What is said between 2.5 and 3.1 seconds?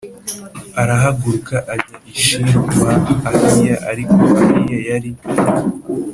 kwa